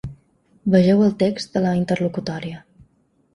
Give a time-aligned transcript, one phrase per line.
[0.75, 2.63] Vegeu el text de la interlocutòria.